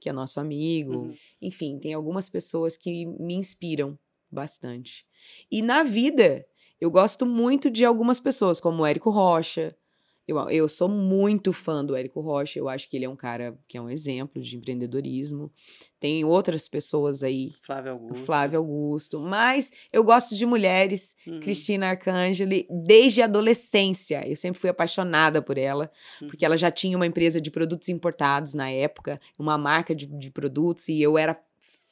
[0.00, 1.04] que é nosso amigo.
[1.04, 1.14] Uhum.
[1.40, 3.98] Enfim, tem algumas pessoas que me inspiram
[4.30, 5.06] bastante.
[5.50, 6.46] E na vida,
[6.80, 9.76] eu gosto muito de algumas pessoas, como o Érico Rocha.
[10.28, 12.56] Eu, eu sou muito fã do Érico Rocha.
[12.56, 15.50] Eu acho que ele é um cara que é um exemplo de empreendedorismo.
[15.98, 18.24] Tem outras pessoas aí, Flávio o Augusto.
[18.24, 19.18] Flávio Augusto.
[19.20, 21.16] Mas eu gosto de mulheres.
[21.26, 21.40] Uhum.
[21.40, 24.22] Cristina Arcangeli, desde a adolescência.
[24.28, 25.90] Eu sempre fui apaixonada por ela,
[26.22, 26.28] Uhum.
[26.28, 30.30] porque ela já tinha uma empresa de produtos importados na época, uma marca de, de
[30.30, 31.36] produtos, e eu era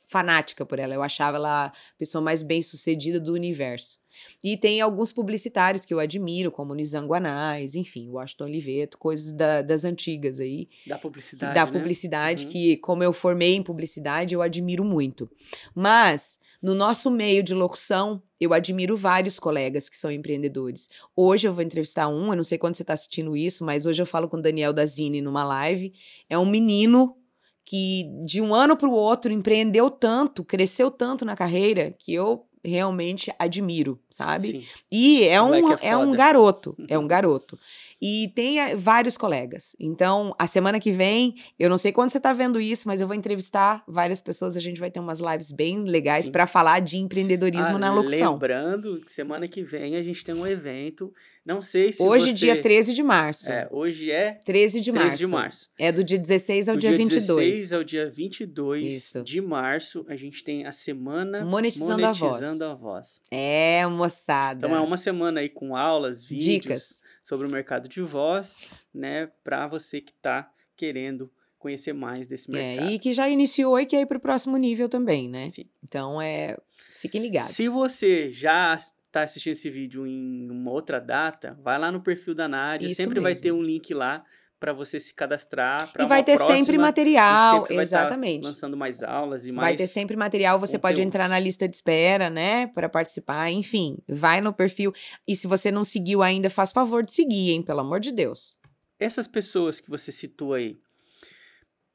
[0.07, 0.95] fanática por ela.
[0.95, 3.99] Eu achava ela a pessoa mais bem sucedida do universo.
[4.43, 9.85] E tem alguns publicitários que eu admiro, como Nizanguanais, enfim, Washington Oliveto, coisas da- das
[9.85, 11.55] antigas aí Da publicidade.
[11.55, 11.73] da né?
[11.73, 12.51] publicidade, Uhum.
[12.51, 15.29] que, como eu formei em publicidade, eu admiro muito.
[15.75, 20.89] Mas, no nosso meio de locução, eu admiro vários colegas que são empreendedores.
[21.17, 24.01] Hoje eu vou entrevistar um, eu não sei quando você está assistindo isso, mas hoje
[24.03, 25.93] eu falo com o Daniel Dazini numa live.
[26.29, 27.17] É um menino
[27.65, 32.45] que, de um ano para o outro, empreendeu tanto, cresceu tanto na carreira, que eu
[32.65, 34.49] realmente admiro, sabe?
[34.49, 34.65] Sim.
[34.91, 37.59] E é um, é é um garoto, é um garoto.
[38.01, 39.75] E tem eh, vários colegas.
[39.79, 43.07] Então, a semana que vem, eu não sei quando você tá vendo isso, mas eu
[43.07, 44.57] vou entrevistar várias pessoas.
[44.57, 48.35] A gente vai ter umas lives bem legais para falar de empreendedorismo Ah, na locução.
[48.35, 51.13] Lembrando que semana que vem a gente tem um evento.
[51.49, 52.35] Não sei se Hoje, você...
[52.35, 53.51] dia 13 de março.
[53.51, 55.17] É, hoje é 13 de 13 março.
[55.17, 55.71] de março.
[55.79, 57.25] É do dia 16 ao Do dia, 22.
[57.27, 59.23] 16 ao dia 22 Isso.
[59.23, 62.33] de março, a gente tem a semana Monetizando a voz.
[62.33, 63.23] Monetizando a voz.
[63.31, 64.67] É, moçada.
[64.67, 67.03] Então é uma semana aí com aulas, vídeos Dicas.
[67.25, 68.59] sobre o mercado de voz,
[68.93, 72.91] né, para você que tá querendo conhecer mais desse mercado.
[72.91, 75.49] É, e que já iniciou e quer ir pro próximo nível também, né?
[75.49, 75.65] Sim.
[75.83, 76.59] Então, é...
[77.01, 77.53] Fiquem ligados.
[77.53, 78.77] Se você já
[79.09, 82.97] está assistindo esse vídeo em uma outra data, vai lá no perfil da Nádia, Isso
[82.97, 83.43] sempre vai mesmo.
[83.43, 84.25] ter um link lá
[84.61, 85.93] para você se cadastrar.
[85.93, 88.45] pra E vai ter próxima, sempre material, sempre vai tá exatamente.
[88.45, 89.69] lançando mais aulas e mais.
[89.69, 91.07] Vai ter sempre material, você pode conteúdo.
[91.09, 94.93] entrar na lista de espera, né, para participar, enfim, vai no perfil.
[95.27, 98.59] E se você não seguiu ainda, faz favor de seguir, hein, pelo amor de Deus.
[98.99, 100.77] Essas pessoas que você citou aí,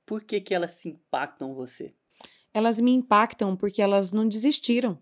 [0.05, 1.93] por que que elas se impactam você?
[2.53, 4.97] Elas me impactam porque elas não desistiram.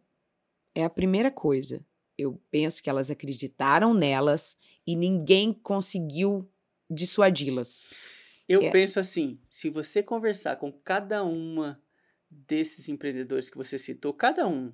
[0.74, 1.86] É a primeira coisa.
[2.22, 6.50] Eu penso que elas acreditaram nelas e ninguém conseguiu
[6.90, 7.84] dissuadi-las.
[8.48, 8.72] Eu É.
[8.72, 11.82] penso assim, se você conversar com cada uma
[12.30, 14.74] desses empreendedores que você citou, cada um,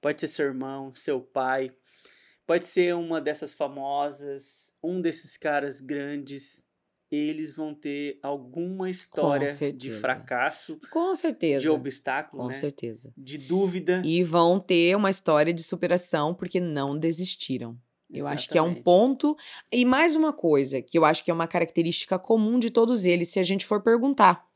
[0.00, 1.74] pode ser seu irmão, seu pai,
[2.46, 6.65] pode ser uma dessas famosas, um desses caras grandes,
[7.10, 11.60] eles vão ter alguma história de fracasso, Com certeza.
[11.60, 12.54] de obstáculo, Com né?
[12.54, 13.12] certeza.
[13.16, 14.02] De dúvida.
[14.04, 17.78] E vão ter uma história de superação porque não desistiram.
[18.10, 18.84] Eu acho que é um Exatamente.
[18.84, 19.36] ponto.
[19.72, 23.28] E mais uma coisa, que eu acho que é uma característica comum de todos eles,
[23.28, 24.46] se a gente for perguntar.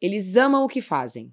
[0.00, 1.32] Eles amam o que fazem.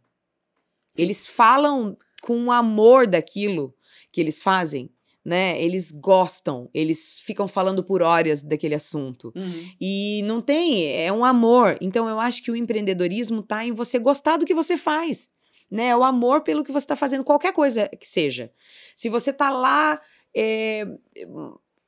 [0.97, 3.75] Eles falam com amor daquilo
[4.11, 4.89] que eles fazem,
[5.23, 5.61] né?
[5.61, 9.31] Eles gostam, eles ficam falando por horas daquele assunto.
[9.35, 9.69] Uhum.
[9.79, 11.77] E não tem, é um amor.
[11.79, 15.29] Então eu acho que o empreendedorismo tá em você gostar do que você faz.
[15.69, 15.87] Né?
[15.87, 18.51] É o amor pelo que você está fazendo, qualquer coisa que seja.
[18.95, 20.01] Se você tá lá
[20.35, 20.85] é,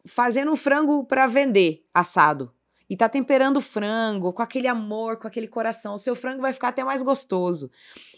[0.05, 2.53] fazendo um frango para vender assado
[2.89, 6.53] e tá temperando o frango com aquele amor, com aquele coração, o seu frango vai
[6.53, 7.71] ficar até mais gostoso.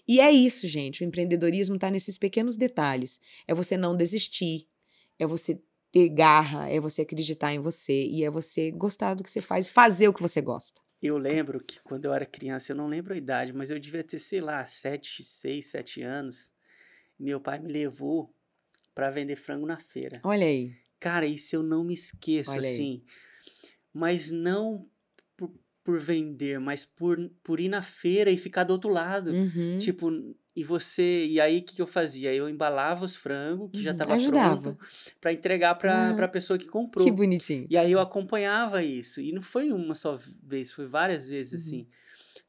[0.08, 1.04] E é isso, gente.
[1.04, 3.20] O empreendedorismo tá nesses pequenos detalhes.
[3.48, 4.68] É você não desistir,
[5.20, 9.30] é você ter garra, é você acreditar em você e é você gostar do que
[9.30, 10.82] você faz, fazer o que você gosta.
[11.02, 14.04] Eu lembro que quando eu era criança, eu não lembro a idade, mas eu devia
[14.04, 16.52] ter, sei lá, 7, 6, 7 anos.
[17.18, 18.34] Meu pai me levou
[18.94, 20.20] para vender frango na feira.
[20.24, 20.74] Olha aí.
[21.00, 22.74] Cara, isso eu não me esqueço, Olha aí.
[22.74, 23.04] assim.
[23.94, 24.90] Mas não
[25.86, 29.32] por, vender, mas por, por ir na feira e ficar do outro lado.
[29.32, 29.78] Uhum.
[29.78, 30.12] Tipo,
[30.56, 31.26] e você.
[31.28, 32.34] E aí, o que, que eu fazia?
[32.34, 34.62] Eu embalava os frangos, que já Uhum, tava ajudava.
[34.62, 34.80] pronto,
[35.22, 37.06] para entregar pra, Ah, pra pessoa que comprou.
[37.06, 37.68] que bonitinho.
[37.70, 39.22] E aí eu acompanhava isso.
[39.22, 41.88] E não foi uma só vez, foi várias vezes, assim.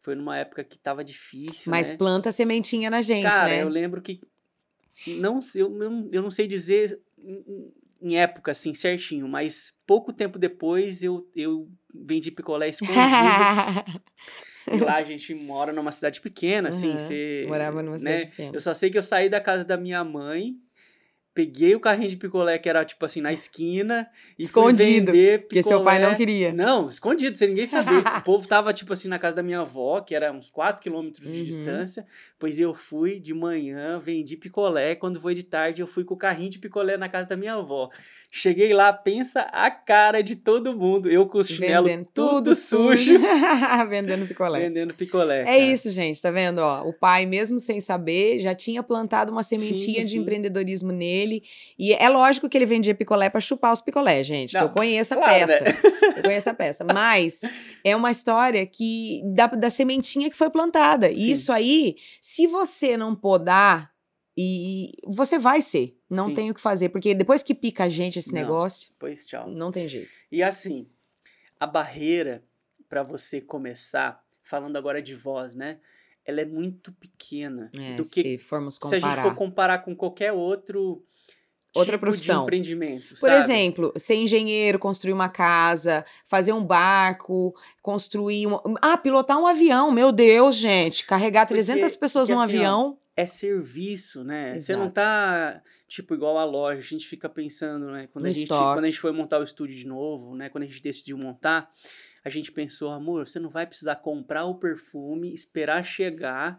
[0.01, 1.70] Foi numa época que tava difícil, Uhum.
[1.79, 1.96] Mas né?
[1.99, 3.62] planta a sementinha na gente, Cara, né?
[3.62, 4.20] eu lembro que.
[5.07, 5.68] Não, sei- eu,
[6.11, 6.99] eu não sei dizer
[8.01, 13.45] em- época, assim, certinho, mas pouco tempo depois eu, eu vendi picolé escondido.
[14.73, 17.45] e lá a gente mora numa cidade pequena, assim, Uhum, você.
[17.49, 18.21] Morava numa né?
[18.21, 18.51] cidade pequena.
[18.57, 20.55] Eu só sei que eu saí da casa da minha mãe,
[21.37, 25.62] peguei o carrinho de picolé que era, tipo assim, na esquina, e Escondido, vender Porque
[25.62, 26.16] seu pai não picolé.
[26.16, 26.53] queria.
[26.55, 27.92] Não, escondido, sem ninguém saber.
[28.18, 31.22] o povo tava, tipo assim, na casa da minha avó, que era uns 4 quilômetros
[31.31, 31.44] de Uhum.
[31.44, 32.07] distância.
[32.38, 34.94] Pois eu fui de manhã, vendi picolé.
[34.94, 37.53] Quando foi de tarde, eu fui com o carrinho de picolé na casa da minha
[37.55, 37.90] avó.
[38.33, 41.09] Cheguei lá, pensa a cara de todo mundo.
[41.11, 43.19] Eu com o chinelo Vendendo tudo sujo,
[43.89, 44.61] Vendendo picolé.
[44.61, 45.41] vendendo picolé.
[45.41, 45.59] É cara.
[45.59, 46.59] isso, gente, tá vendo?
[46.59, 50.19] Ó, o pai, mesmo sem saber, já tinha plantado uma sementinha Sim, de sim.
[50.19, 51.43] empreendedorismo nele.
[51.79, 54.53] E é lógico que ele vendia picolé pra chupar os picolé, gente.
[54.55, 55.65] Não, eu conheço a claro, peça.
[55.65, 55.79] né?
[56.17, 56.85] Eu conheço a peça.
[56.93, 57.41] Mas
[57.83, 61.11] é uma história que da, da sementinha que foi plantada.
[61.11, 63.91] E isso aí, se você não podar,
[64.37, 65.99] e você vai ser.
[66.11, 66.35] Não Sim.
[66.35, 66.90] tem o que fazer.
[66.90, 68.40] Porque depois que pica a gente esse Não.
[68.40, 69.49] negócio, Pois tchau.
[69.49, 70.11] não tem jeito.
[70.31, 70.87] E assim,
[71.59, 72.44] a barreira
[72.88, 75.79] para você começar, falando agora de voz, né?
[76.25, 79.22] Ela é muito pequena É, do que se formos se a gente comparar.
[79.22, 81.05] for comparar com qualquer outro
[81.77, 82.37] Outra tipo profissão.
[82.39, 83.37] de empreendimento, Por sabe?
[83.37, 88.59] exemplo, ser engenheiro, construir uma casa, fazer um barco, construir um...
[88.83, 91.05] Ah, pilotar um avião, meu Deus, gente.
[91.07, 92.99] Carregar Porque- 300 pessoas porque num assim, ó, avião.
[93.17, 94.59] é serviço, né?
[94.59, 94.95] Você não Exato.
[94.95, 98.09] tá tipo igual a loja, a gente fica pensando, né?
[98.12, 98.75] Quando No a gente estoque.
[98.75, 100.49] quando a gente foi montar o estúdio de novo, né?
[100.49, 101.71] Quando a gente decidiu montar,
[102.25, 106.59] a gente pensou, amor, você não vai precisar comprar o perfume, esperar chegar,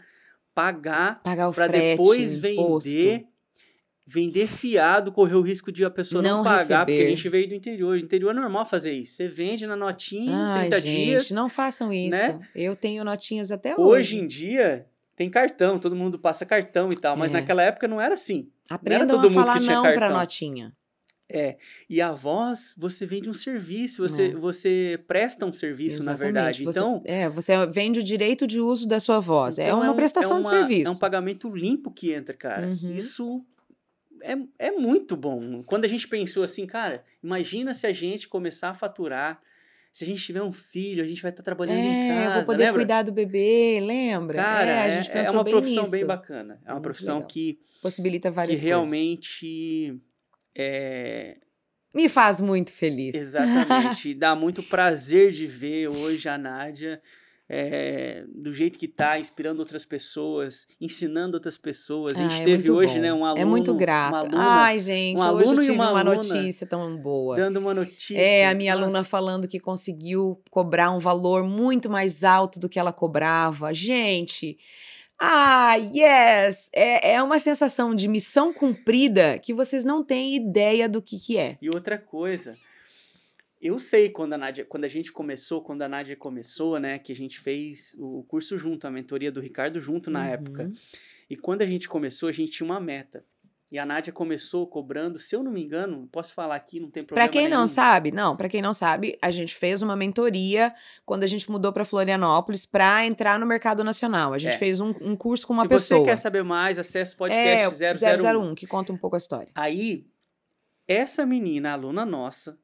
[0.55, 2.89] pagar Pagar o para depois imposto.
[4.09, 7.07] Vender fiado, correr o risco de a pessoa não, Não pagar, porque a receber.
[7.15, 7.97] gente veio do interior.
[7.97, 9.15] No interior é normal fazer isso.
[9.17, 11.31] Você vende na notinha, Ai, 30 gente, dias.
[11.31, 12.17] não façam isso.
[12.17, 12.39] né?
[12.55, 14.19] Eu tenho notinhas até Hoje hoje.
[14.19, 17.33] em dia tem cartão, todo mundo passa cartão e tal, mas É.
[17.33, 18.49] naquela época não era assim.
[18.69, 20.09] Aprendam todo a mundo falar que tinha não cartão.
[20.13, 20.71] notinha.
[21.29, 21.57] É,
[21.89, 24.33] e a voz, você vende um serviço, você, É.
[24.33, 26.19] você presta um serviço, na Exatamente.
[26.33, 26.63] verdade.
[26.63, 29.59] Você- Então, é, você vende o direito de uso da sua voz.
[29.59, 30.87] é então uma um- prestação de uma- serviço.
[30.87, 32.67] É um pagamento limpo que entra, cara.
[32.67, 32.95] Uhum.
[32.95, 33.43] Isso
[34.21, 35.63] é, é muito bom.
[35.63, 39.41] Quando a gente pensou assim, cara, imagina se a gente começar a faturar,
[39.91, 42.33] se a gente tiver um filho, a gente vai estar trabalhando em É, casa, eu
[42.33, 42.79] vou poder lembra?
[42.81, 44.35] cuidar do bebê, lembra?
[44.37, 45.91] Cara, é, a é, gente é pensou uma bem profissão nisso.
[45.91, 46.59] bem bacana.
[46.63, 47.27] É uma Muito profissão legal.
[47.29, 48.63] que, Possibilita que várias coisas.
[48.67, 49.99] realmente
[50.55, 51.37] é,
[51.93, 53.15] Me faz muito feliz.
[53.15, 54.13] Exatamente.
[54.15, 57.01] Dá muito prazer de ver hoje a Nádia
[57.49, 62.13] é, do jeito que tá, inspirando outras pessoas, ensinando outras pessoas.
[62.13, 63.01] A gente Ah, é teve hoje, bom.
[63.01, 64.15] né, um aluno, É muito grato.
[64.15, 67.35] aluna Ai, gente, um hoje aluno eu e tive uma uma aluna notícia tão boa.
[67.37, 68.17] dando uma notícia.
[68.17, 72.67] É, a minha aluna Nossa, falando que conseguiu cobrar um valor muito mais alto do
[72.67, 73.73] que ela cobrava.
[73.73, 74.57] Gente,
[75.19, 76.69] ah, yes!
[76.73, 81.37] É, é uma sensação de missão cumprida que vocês não têm ideia do que, que
[81.37, 81.57] é.
[81.61, 82.55] E outra coisa,
[83.67, 87.11] eu sei quando a Nádia, quando a gente começou, quando a Nádia começou, né, que
[87.11, 90.25] a gente fez o curso junto, a mentoria do Ricardo junto na Uhum.
[90.25, 90.71] época.
[91.29, 93.23] E quando a gente começou, a gente tinha uma meta.
[93.69, 97.03] E a Nádia começou cobrando, se eu não me engano, posso falar aqui, não tem
[97.03, 97.67] problema quem não nenhum.
[97.67, 100.73] sabe, não, pra quem não sabe, a gente fez uma mentoria
[101.05, 104.31] quando a gente mudou pra Florianópolis pra entrar no mercado nacional.
[104.33, 104.57] A gente É.
[104.57, 105.99] fez um, um curso com uma Se pessoa.
[105.99, 107.77] você quer saber mais, acesse o é, podcast
[108.23, 108.55] 001.
[108.55, 109.49] que conta um pouco a história.
[109.53, 110.05] Aí,
[110.87, 112.57] essa menina, aluna nossa,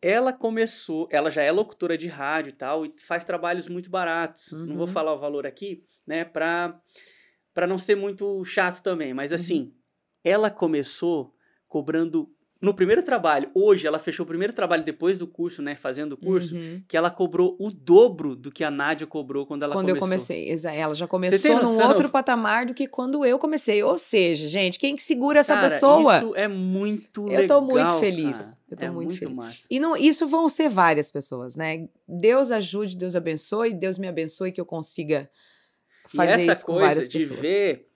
[0.00, 4.52] ela começou, ela já é locutora de rádio e tal, e faz trabalhos muito baratos.
[4.52, 4.92] Não vou Uhum.
[4.92, 6.80] falar o valor aqui, né, pra,
[7.52, 9.16] pra não ser muito chato também, Uhum.
[9.16, 9.74] mas assim,
[10.24, 11.34] ela começou
[11.66, 12.28] cobrando
[12.60, 13.50] no primeiro trabalho.
[13.54, 16.82] Hoje ela fechou o primeiro trabalho depois do curso, né, fazendo o curso, Uhum.
[16.88, 19.96] que ela cobrou o dobro do que a Nádia cobrou quando ela quando começou.
[19.96, 20.80] eu comecei.
[20.80, 23.82] Ela já começou num outro patamar do que quando eu comecei.
[23.82, 26.16] Ou seja, gente, quem que segura essa Cara, pessoa?
[26.18, 27.60] Isso é muito Eu legal.
[27.60, 28.38] tô muito feliz.
[28.38, 28.58] cara.
[28.70, 29.36] Eu tô é muito feliz.
[29.36, 29.66] massa.
[29.70, 31.88] E não, isso vão ser várias pessoas, né?
[32.06, 35.30] Deus ajude, Deus abençoe, Deus me abençoe que eu consiga
[36.14, 37.38] fazer e essa isso com coisa várias de pessoas.
[37.40, 37.88] ver,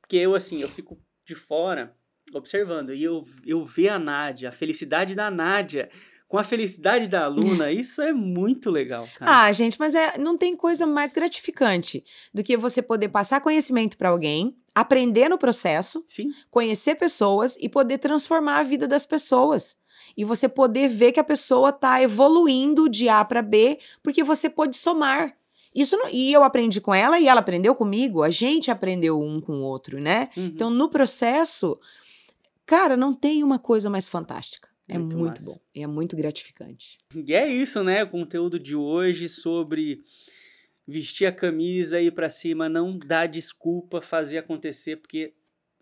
[0.00, 1.92] porque eu assim, eu fico de fora
[2.34, 5.90] observando e eu, eu ver a Nádia, a felicidade da Nádia
[6.28, 9.46] com a felicidade da aluna, isso é muito legal, cara.
[9.46, 13.96] Ah, gente, mas é, não tem coisa mais gratificante do que você poder passar conhecimento
[13.96, 19.76] para alguém, aprender no processo, Sim, conhecer pessoas e poder transformar a vida das pessoas.
[20.16, 24.48] E você poder ver que a pessoa tá evoluindo de A para B, porque você
[24.48, 25.36] pôde somar.
[25.74, 29.40] Isso não- e eu aprendi com ela e ela aprendeu comigo, a gente aprendeu um
[29.40, 30.28] com o outro, né?
[30.36, 30.46] uhum.
[30.46, 31.78] Então, no processo,
[32.70, 34.68] cara, não tem uma coisa mais fantástica.
[34.86, 35.60] É Muito muito, bom.
[35.74, 36.98] E é muito gratificante.
[37.14, 38.04] E é isso, né?
[38.04, 40.04] O conteúdo de hoje sobre
[40.86, 45.34] vestir a camisa, ir pra cima, não dar desculpa, fazer acontecer, porque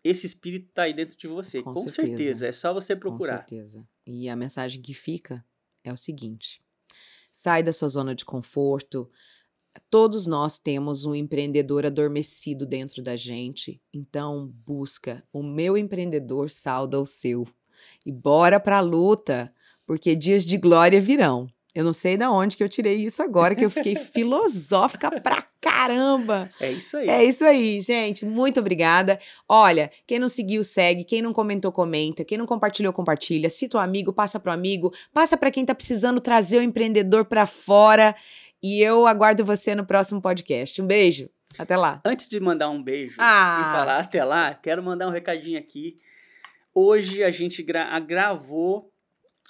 [0.03, 2.17] esse espírito tá aí dentro de você, Com com, certeza.
[2.17, 2.47] certeza.
[2.47, 3.37] É só você Com procurar.
[3.39, 3.87] certeza.
[4.07, 5.45] E a mensagem que fica
[5.85, 6.63] é o seguinte:
[7.35, 9.11] sai da sua zona de conforto.
[9.91, 15.25] Todos nós temos um empreendedor adormecido dentro da gente, então busca.
[15.33, 17.47] O meu empreendedor salda o seu.
[18.05, 19.53] E bora pra luta,
[19.87, 21.49] porque dias de glória virão.
[21.75, 25.47] Eu não sei da onde que eu tirei isso agora, que eu fiquei filosófica pra
[25.61, 26.51] caramba.
[26.59, 27.09] É isso aí.
[27.09, 28.25] É isso aí, gente.
[28.27, 29.19] Muito obrigada.
[29.49, 31.05] Olha, quem não seguiu, segue.
[31.05, 32.25] Quem não comentou, comenta.
[32.25, 33.49] Quem não compartilhou, compartilha.
[33.49, 34.93] Cita o amigo, passa pro amigo.
[35.13, 38.17] Passa para quem tá precisando trazer o empreendedor para fora.
[38.63, 40.81] E eu aguardo você no próximo podcast.
[40.83, 41.29] Um beijo.
[41.59, 42.01] Até lá.
[42.05, 43.59] Antes de mandar um beijo Ah.
[43.61, 45.99] e falar até lá, quero mandar um recadinho aqui.
[46.75, 48.93] Hoje a gente gra- gravou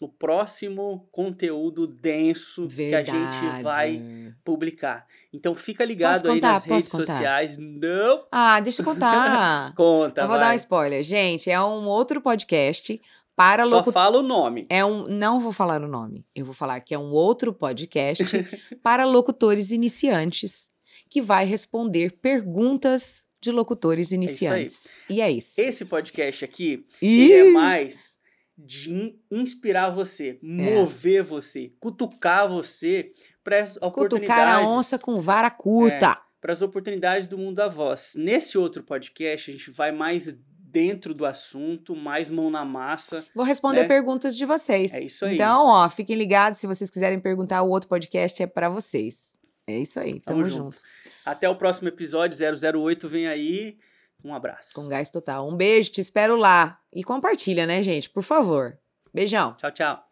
[0.01, 4.01] o próximo conteúdo denso que a gente vai
[4.45, 5.05] publicar.
[5.33, 6.53] Então fica ligado Posso aí contar?
[6.53, 7.07] nas redes contar?
[7.13, 7.59] sociais.
[7.59, 9.75] Não Ah, deixa eu contar.
[9.77, 10.57] conta, eu vou dar um vai.
[10.57, 11.03] spoiler.
[11.03, 13.01] Gente, é um outro podcast
[13.39, 14.67] para Só fala o nome.
[14.69, 16.27] É um, não vou falar o nome.
[16.35, 18.25] Eu vou falar que é um outro podcast
[18.83, 20.69] para locutores iniciantes
[21.09, 24.93] que vai responder perguntas de locutores iniciantes.
[25.09, 25.53] e é isso.
[25.61, 28.19] Esse podcast aqui, ele é mais
[28.57, 33.13] de in- inspirar você, mover você, cutucar você
[33.45, 34.29] para as oportunidades.
[34.45, 36.19] Cutucar a onça com vara curta.
[36.41, 38.15] para as oportunidades do mundo da voz.
[38.17, 40.37] Nesse outro podcast, a gente vai mais
[40.71, 43.25] dentro do assunto, mais mão na massa.
[43.35, 43.89] Vou responder né?
[43.89, 44.93] perguntas de vocês.
[44.95, 45.35] É isso aí.
[45.35, 46.59] Então, ó, fiquem ligados.
[46.59, 49.39] Se vocês quiserem perguntar, o outro podcast é para vocês.
[49.67, 50.21] É isso aí.
[50.21, 50.77] Tamo, Tamo junto.
[50.77, 50.83] junto.
[51.25, 53.79] Até o próximo episódio, 008 vem aí.
[54.23, 54.75] Um abraço.
[54.75, 55.49] Com gás total.
[55.49, 56.79] Um beijo, te espero lá.
[56.93, 58.11] E compartilha, né, gente?
[58.11, 58.79] Por favor.
[59.13, 59.55] Beijão.
[59.55, 60.05] Tchau, tchau.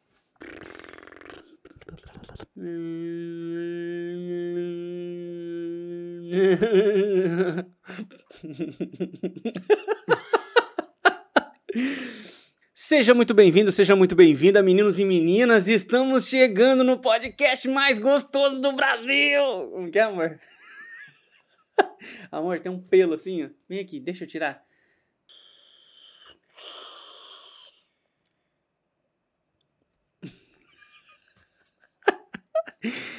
[12.73, 15.69] Seja muito bem-vindo, seja muito bem-vinda, meninos e meninas.
[15.69, 19.43] Estamos chegando no podcast mais gostoso do Brasil.
[19.71, 20.39] Como que é, amor?
[22.33, 23.49] amor, tem um pelo assim, ó.
[23.69, 24.65] Vem aqui, deixa eu tirar.